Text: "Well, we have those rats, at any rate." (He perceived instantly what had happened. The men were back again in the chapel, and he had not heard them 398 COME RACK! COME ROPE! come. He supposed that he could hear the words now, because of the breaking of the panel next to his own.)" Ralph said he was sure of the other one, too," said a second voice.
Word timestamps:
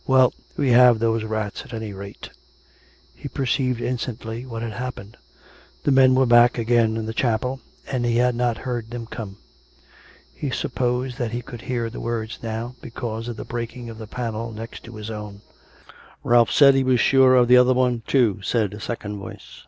"Well, 0.06 0.34
we 0.54 0.72
have 0.72 0.98
those 0.98 1.24
rats, 1.24 1.62
at 1.62 1.72
any 1.72 1.94
rate." 1.94 2.28
(He 3.14 3.26
perceived 3.26 3.80
instantly 3.80 4.44
what 4.44 4.60
had 4.60 4.72
happened. 4.74 5.16
The 5.84 5.90
men 5.90 6.14
were 6.14 6.26
back 6.26 6.58
again 6.58 6.98
in 6.98 7.06
the 7.06 7.14
chapel, 7.14 7.62
and 7.90 8.04
he 8.04 8.16
had 8.18 8.34
not 8.34 8.58
heard 8.58 8.90
them 8.90 9.06
398 9.06 9.16
COME 9.16 9.28
RACK! 9.30 9.40
COME 9.40 9.44
ROPE! 10.12 10.40
come. 10.40 10.40
He 10.40 10.50
supposed 10.50 11.16
that 11.16 11.30
he 11.32 11.40
could 11.40 11.62
hear 11.62 11.88
the 11.88 12.00
words 12.00 12.38
now, 12.42 12.74
because 12.82 13.28
of 13.28 13.38
the 13.38 13.46
breaking 13.46 13.88
of 13.88 13.96
the 13.96 14.06
panel 14.06 14.52
next 14.52 14.84
to 14.84 14.96
his 14.96 15.10
own.)" 15.10 15.40
Ralph 16.22 16.50
said 16.52 16.74
he 16.74 16.84
was 16.84 17.00
sure 17.00 17.34
of 17.34 17.48
the 17.48 17.56
other 17.56 17.72
one, 17.72 18.02
too," 18.06 18.42
said 18.42 18.74
a 18.74 18.80
second 18.80 19.16
voice. 19.18 19.62